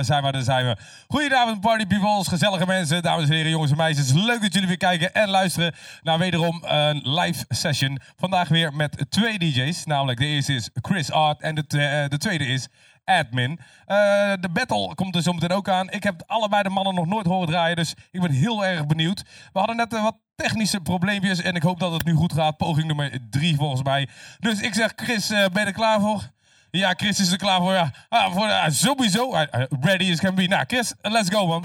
[0.00, 0.76] daar zijn we, daar zijn we.
[1.08, 4.12] Goedenavond, party peoples, gezellige mensen, dames en heren, jongens en meisjes.
[4.12, 8.00] Leuk dat jullie weer kijken en luisteren naar wederom een live session.
[8.16, 12.18] Vandaag weer met twee DJ's, namelijk de eerste is Chris Art en de, uh, de
[12.18, 12.68] tweede is
[13.04, 13.50] Admin.
[13.50, 13.56] Uh,
[14.40, 15.90] de battle komt er zometeen ook aan.
[15.90, 19.22] Ik heb allebei de mannen nog nooit horen draaien, dus ik ben heel erg benieuwd.
[19.52, 22.56] We hadden net uh, wat technische probleempjes en ik hoop dat het nu goed gaat.
[22.56, 24.08] Poging nummer drie volgens mij.
[24.38, 26.30] Dus ik zeg, Chris, ben je er klaar voor?
[26.70, 27.72] Ja, Chris is er klaar voor.
[27.72, 29.34] Ja, ah, voor uh, sowieso.
[29.34, 29.42] Uh,
[29.80, 30.46] ready as can be.
[30.46, 31.64] Nou, Chris, let's go, man.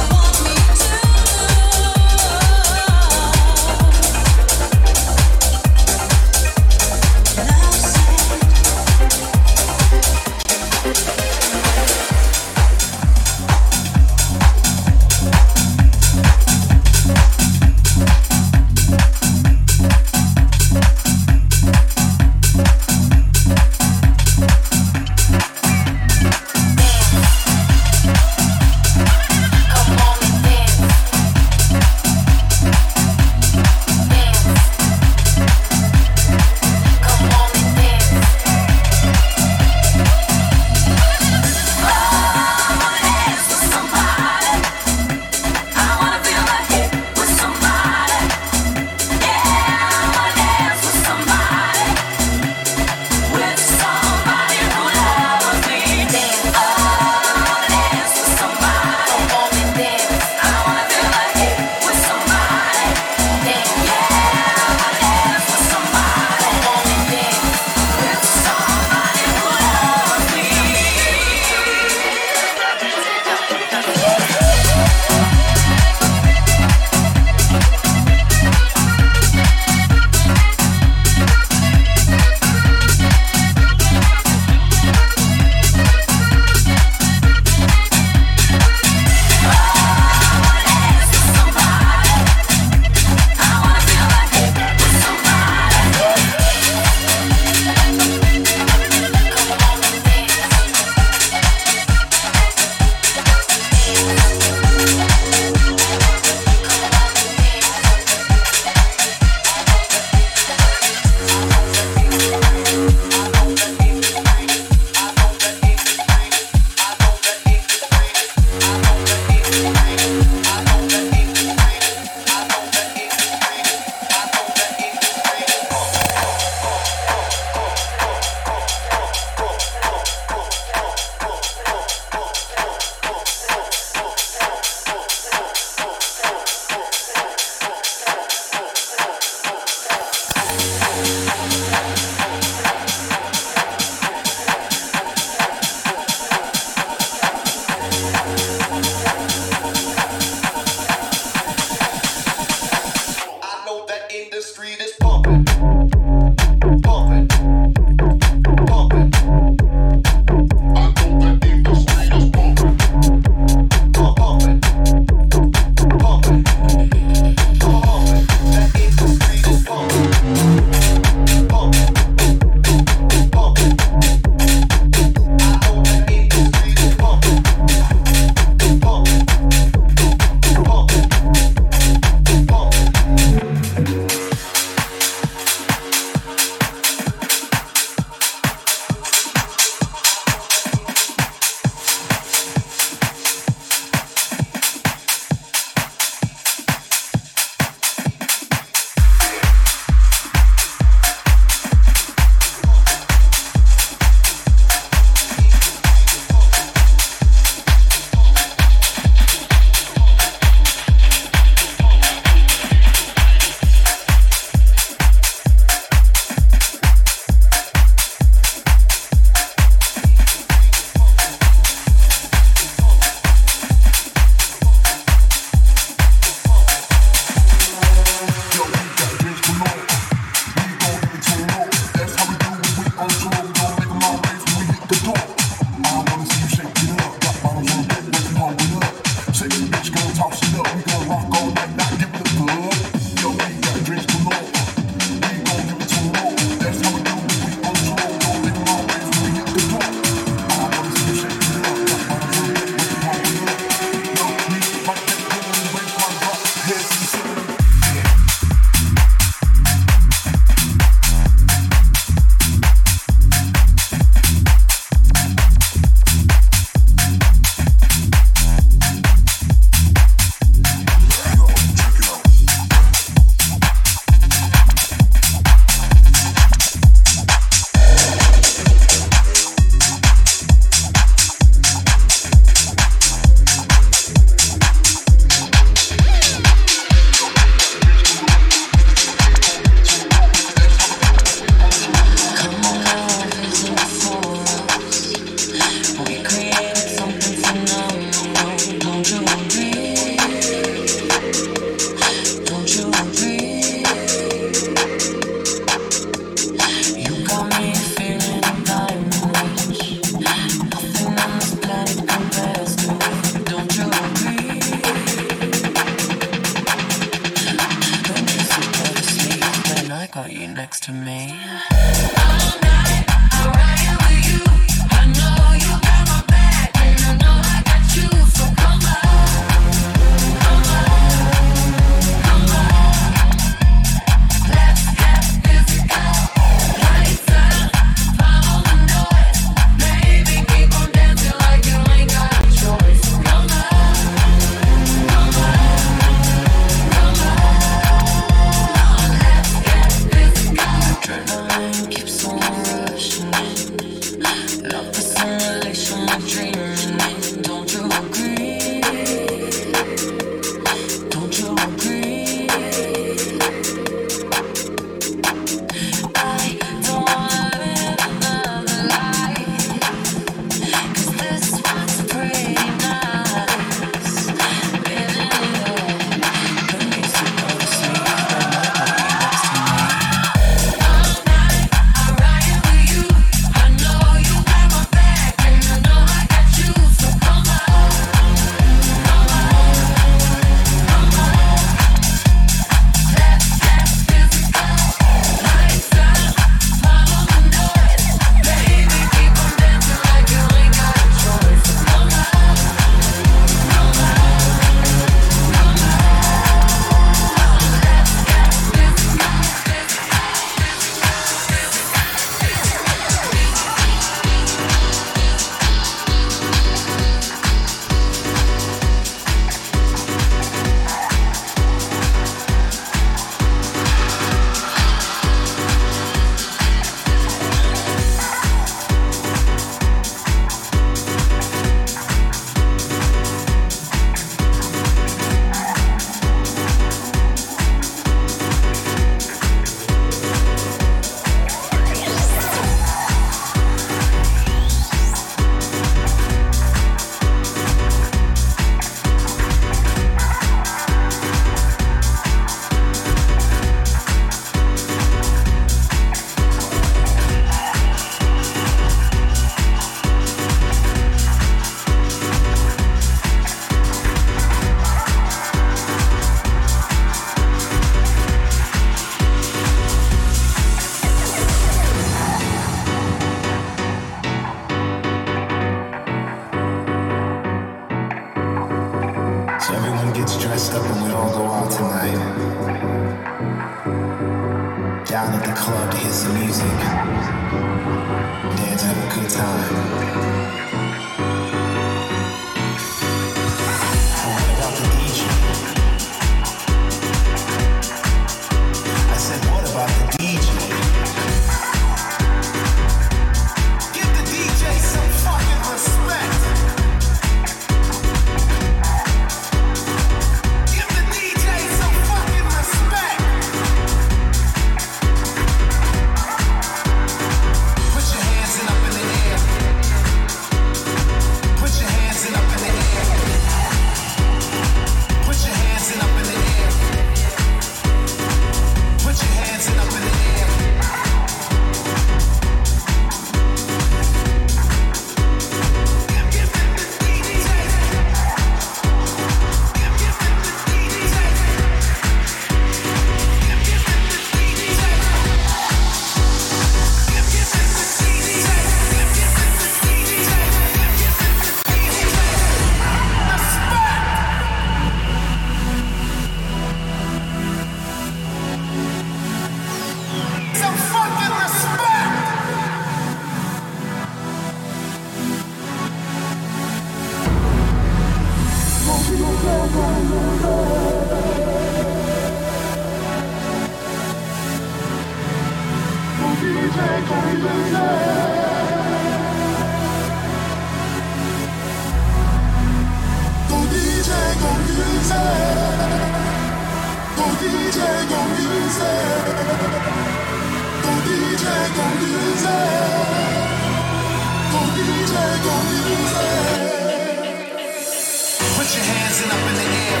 [598.56, 600.00] Put your hands in up in the air.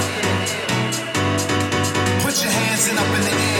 [2.22, 3.55] Put your hands in up in the air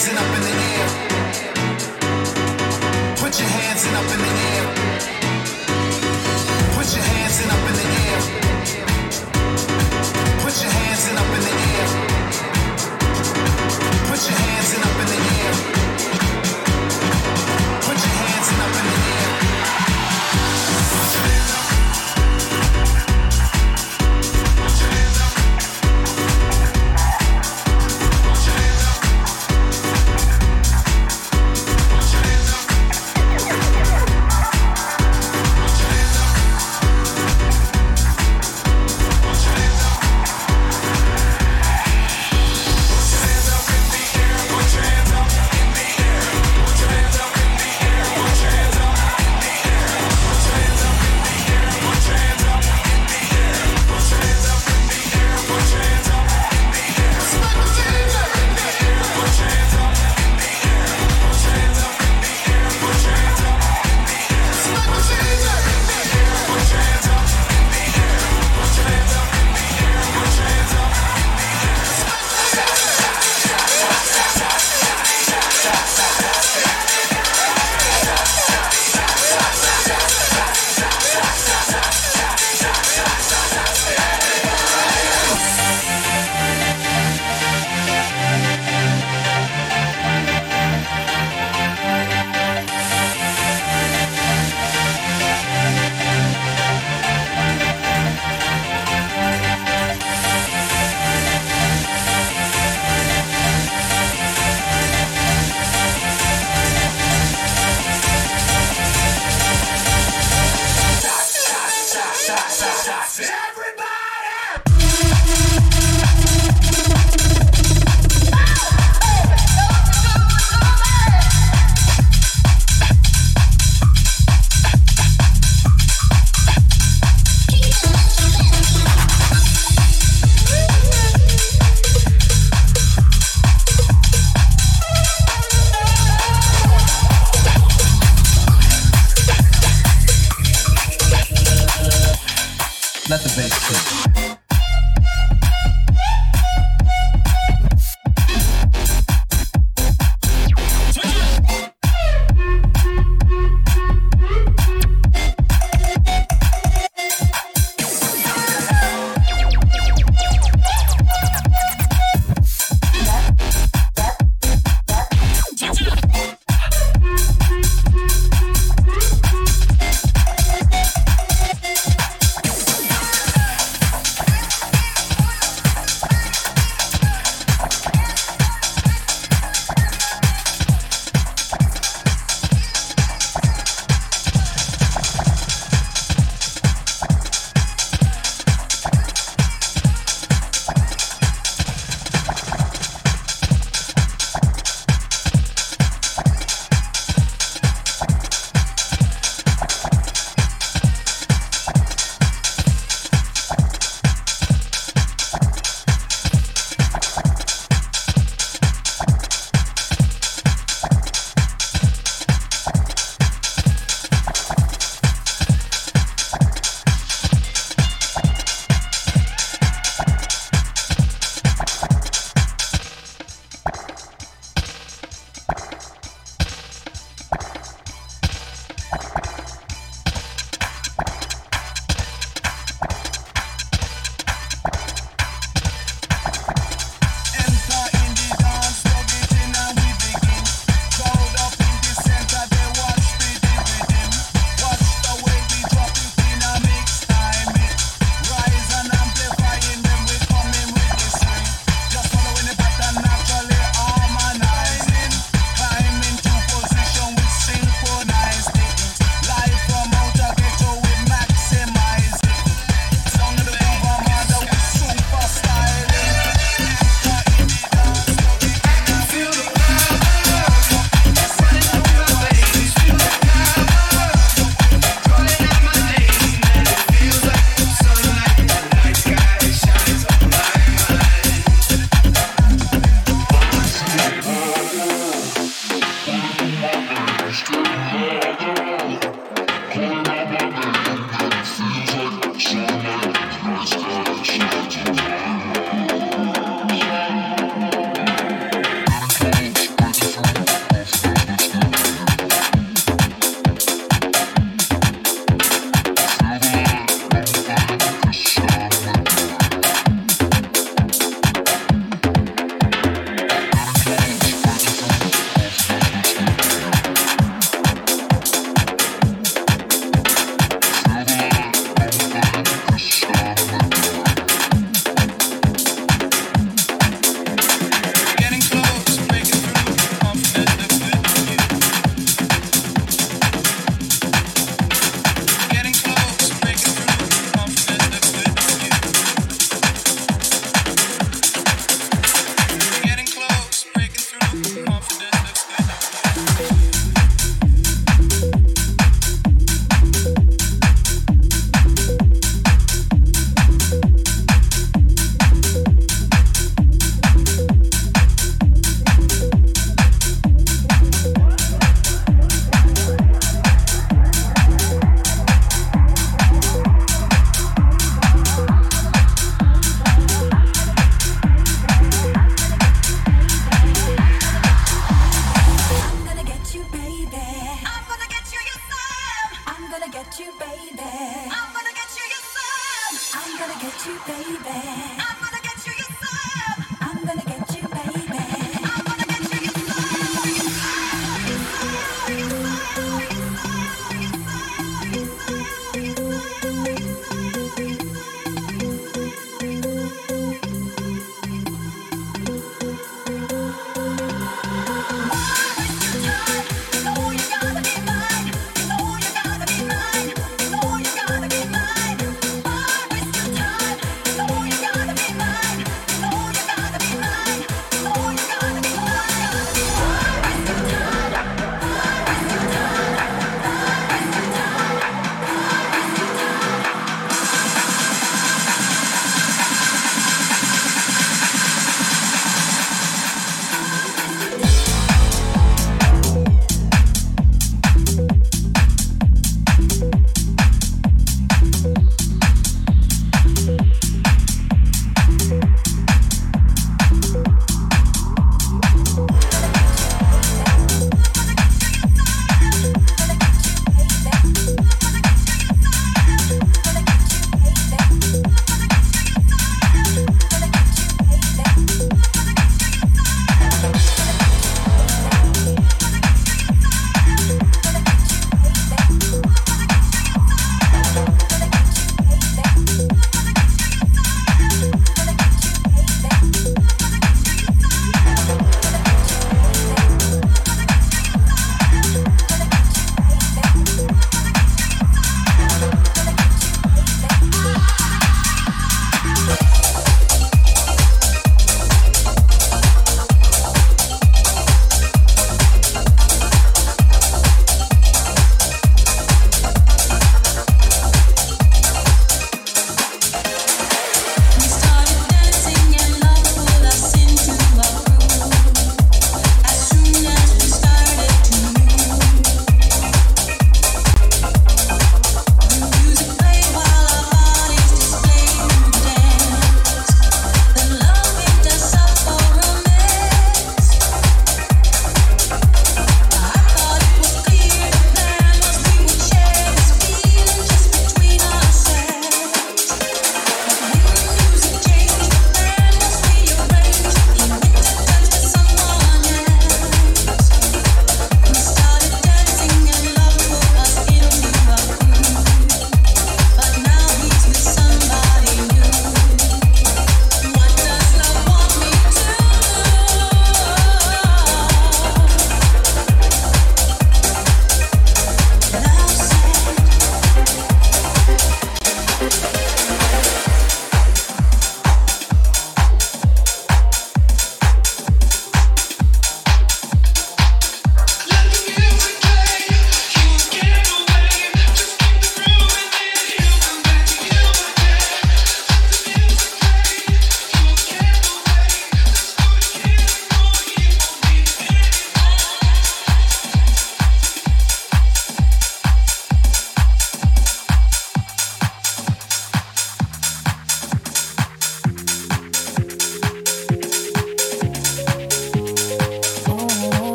[0.00, 0.88] hands and up in the air.
[3.16, 4.66] Put your hands in up in the air.
[6.74, 8.20] Put your hands in up in the air.
[10.42, 11.88] Put your hands in up in the air.
[14.08, 15.54] Put your hands in up in the air.
[17.86, 19.19] Put your hands in up in the air.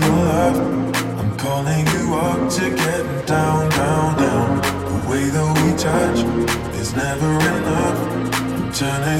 [0.00, 4.60] I'm calling you up to get down, down, down.
[4.60, 6.20] The way that we touch
[6.80, 7.98] is never enough.
[8.48, 8.72] I'm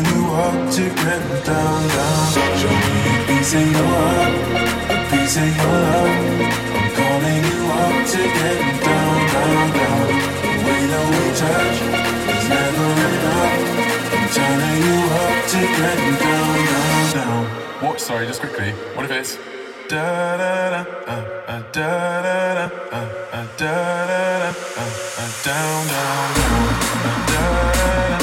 [0.06, 2.32] you up to get down, down.
[2.32, 3.02] Show me.
[6.72, 10.06] I'm calling you up to get down, down, down.
[10.40, 11.78] The way that we touch
[12.32, 13.60] is never enough.
[14.14, 14.28] I'm
[14.86, 17.44] you up to get down, down, down.
[17.82, 18.00] What?
[18.00, 18.70] Sorry, just quickly.
[18.94, 19.36] What if it's
[19.92, 19.98] Da
[20.38, 21.18] da da, uh,
[21.48, 23.74] uh, da da da, uh, da
[24.08, 24.50] da da,
[25.44, 26.32] down, down,
[27.28, 28.21] down,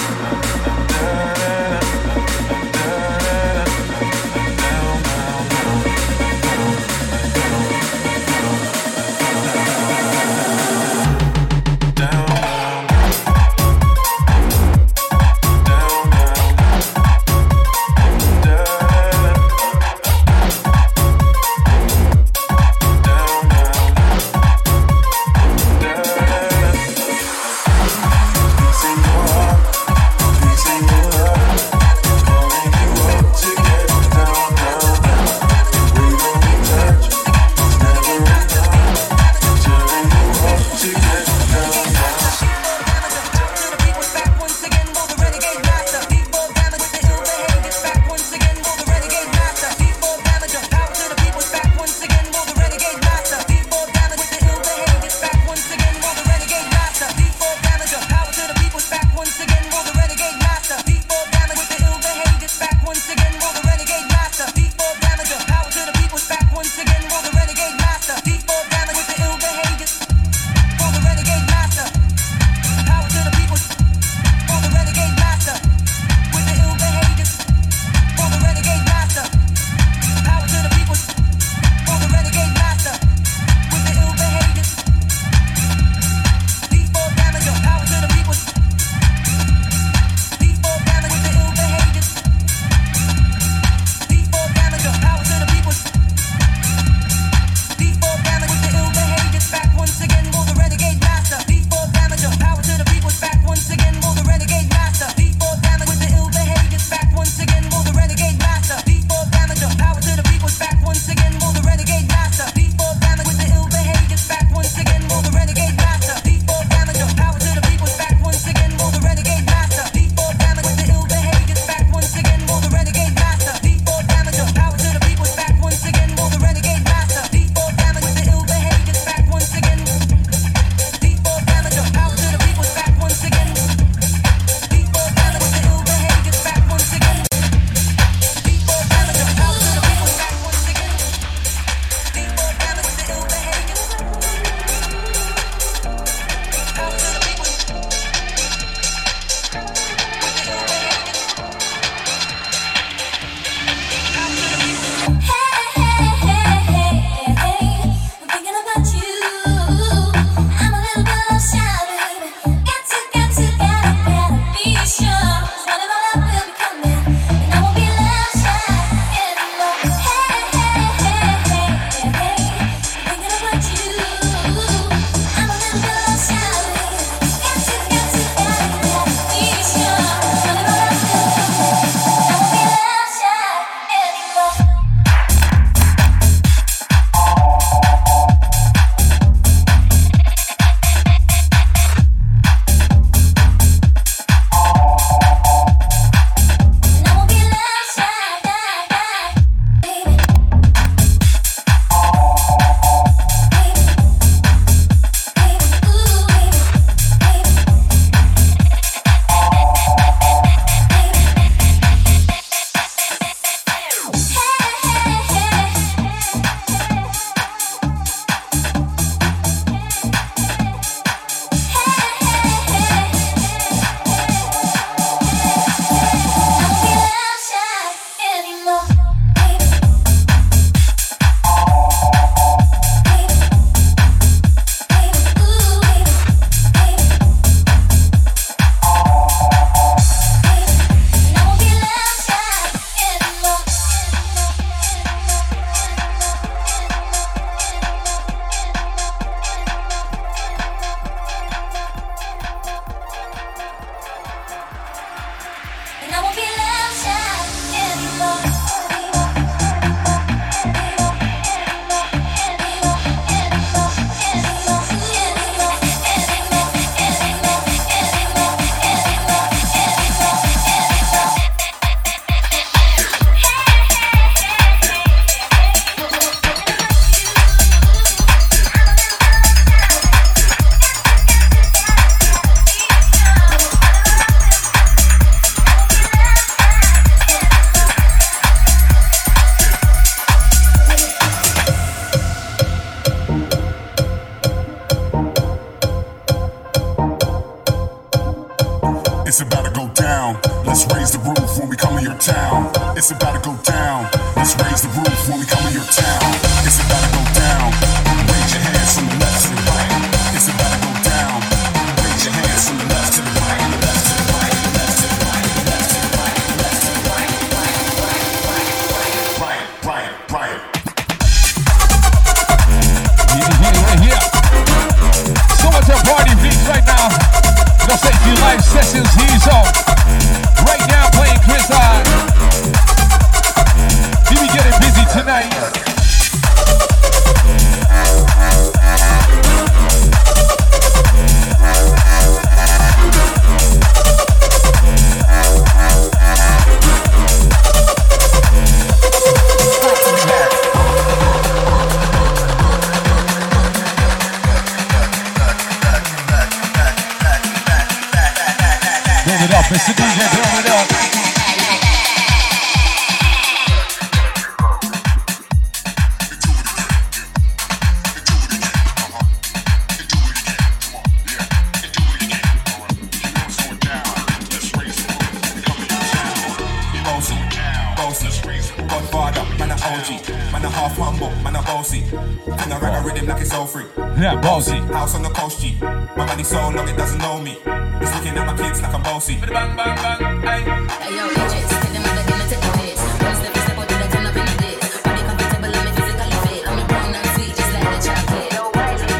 [388.82, 389.36] looking at my kids like I'm bossy.
[389.40, 390.62] Bang bang bang, ay.
[391.00, 393.02] Hey yo, bitches, tell them I'm gonna take the piss.
[393.20, 394.80] One step, step out to the turn up in the dick.
[395.04, 396.64] Body comfortable, I'm physically fit.
[396.68, 398.54] I'm a brown and sweet, just like the chocolate.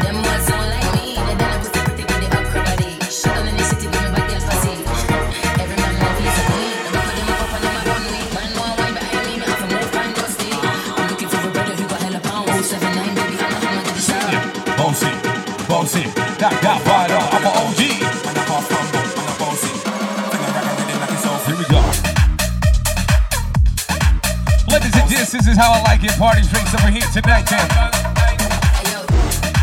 [0.04, 2.90] Them boys don't like me, they done a pussy pretty with the upper body.
[3.10, 4.74] Shut down in the city with me back girl pussy.
[5.60, 6.64] Every man want piece of me.
[6.90, 8.20] Them put them up up and them a run me.
[8.34, 10.50] Man want wine behind me, me have to move kind dusty.
[10.50, 12.64] I'm looking for a brother who got hella pounds.
[12.70, 14.36] 079, baby, I'm a hammer to the sound.
[14.78, 15.12] Bossy,
[15.68, 16.04] bossy.
[16.40, 18.09] Got Godfather, I'm an OG.
[25.60, 26.12] How I like it.
[26.16, 27.68] Party drinks over here tonight, then.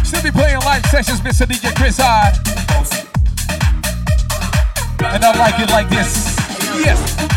[0.06, 1.48] Still be playing live sessions, Mr.
[1.48, 2.34] DJ Chris High.
[5.14, 6.38] And I like it like this.
[6.78, 7.37] Yes.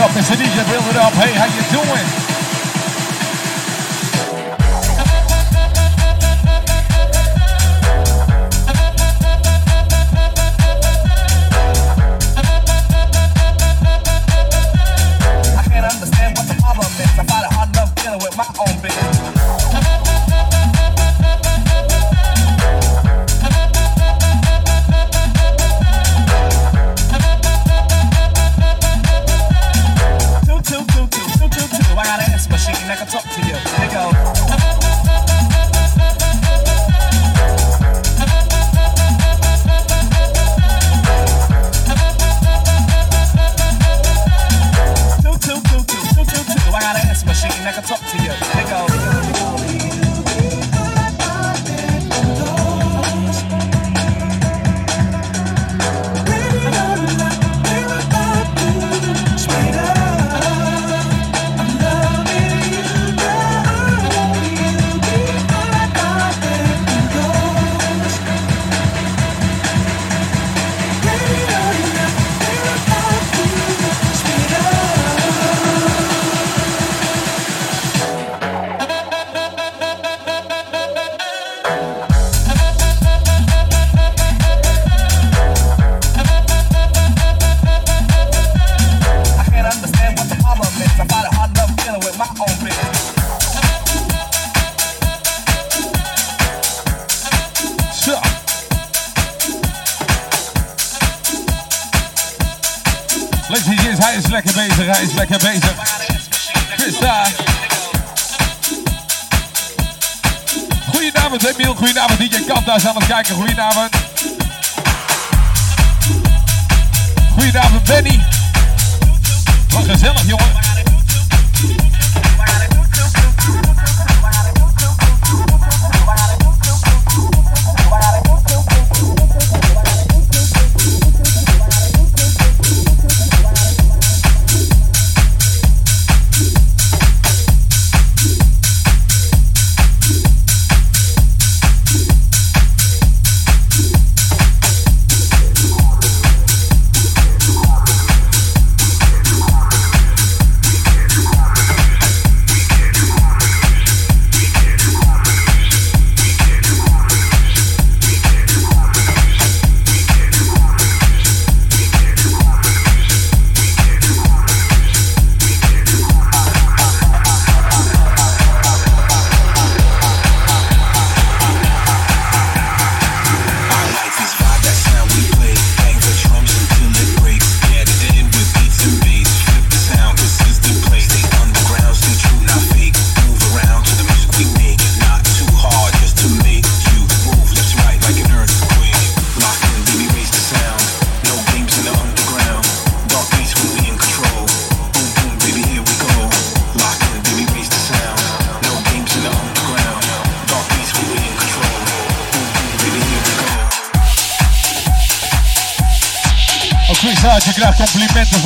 [0.00, 0.14] Up,
[0.70, 1.12] build it up.
[1.14, 2.37] Hey, how you doing?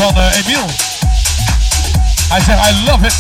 [0.03, 0.67] Van eh, Emiel.
[2.29, 3.15] Hij zegt, I love it.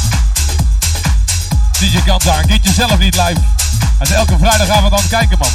[1.79, 3.41] DJ Kanta, een keertje zelf niet live.
[3.99, 5.49] Hij zegt, elke vrijdagavond aan het kijken, man.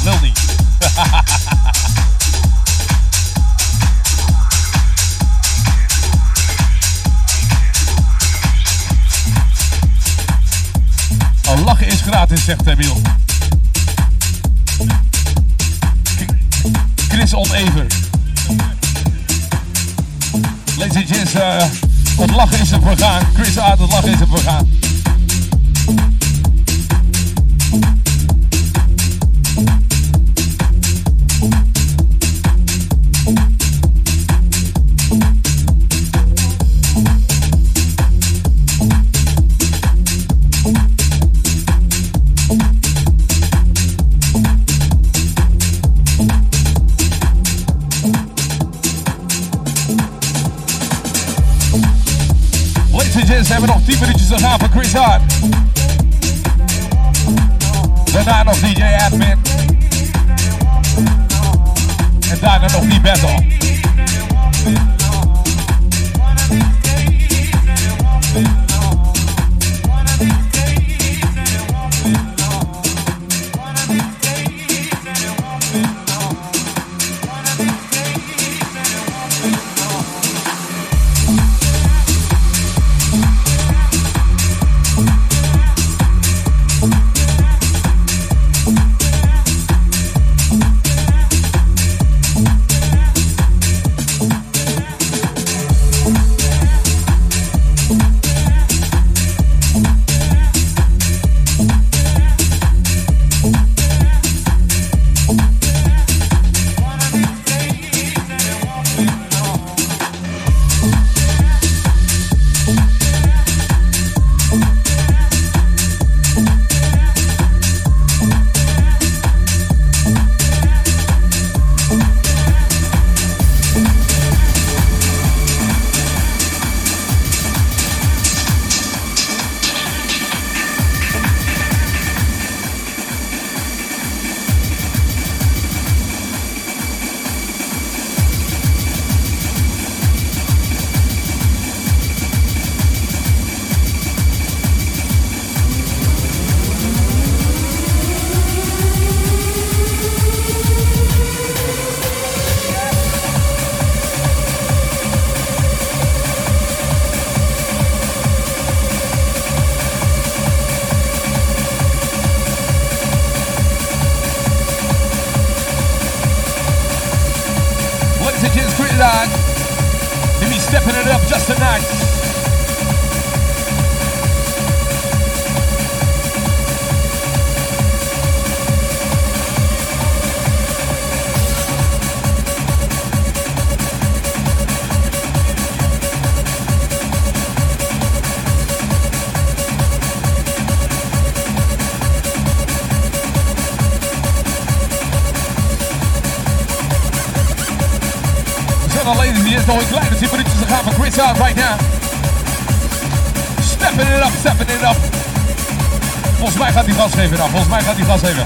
[206.38, 207.50] Volgens mij gaat hij gas geven nou.
[207.50, 208.44] Volgens mij gaat hij gas geven.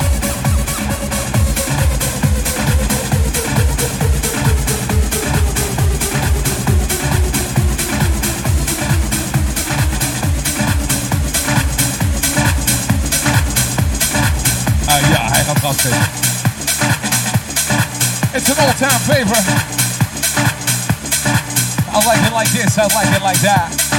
[14.86, 15.98] Ah ja, hij gaat gas geven.
[18.34, 19.50] It's an all-time favorite.
[21.92, 23.91] I like it like this, I like it like that.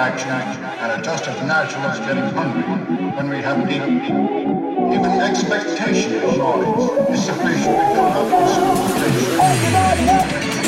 [0.00, 2.62] action and it's just as natural as getting hungry
[3.16, 4.00] when we haven't eaten.
[4.94, 8.48] Even expectation of noise is simply should be built up in
[9.44, 10.60] Everybody up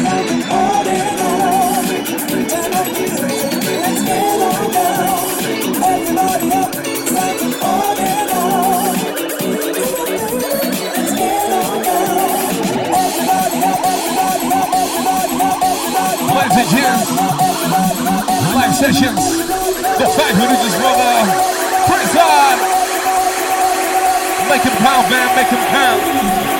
[18.54, 19.38] live sessions.
[19.98, 21.12] The five religious brother,
[21.88, 22.58] Chris on.
[24.48, 26.51] Make him count, man, make him count.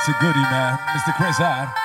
[0.00, 0.78] It's a goodie, man.
[0.96, 1.14] Mr.
[1.14, 1.79] Chris Hyde.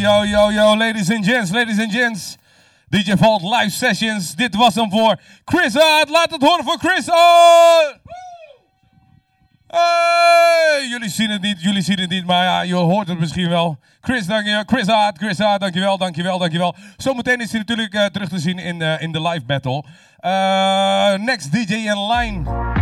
[0.00, 2.38] Yo, yo, yo, ladies and gents, ladies and gents.
[2.90, 4.34] DJ Vault live sessions.
[4.34, 6.08] Dit was hem voor Chris Hart.
[6.08, 7.98] Laat het horen voor Chris Hart.
[9.66, 13.48] Hey, jullie zien het niet, jullie zien het niet, maar ja, je hoort het misschien
[13.48, 13.78] wel.
[14.00, 14.62] Chris, dankjewel.
[14.66, 16.74] Chris Hart, Chris Hart, dankjewel, dankjewel, dankjewel.
[16.96, 19.84] Zometeen is hij natuurlijk eh, terug te zien in, eh, in de live battle.
[20.16, 22.79] Eh, next DJ in line.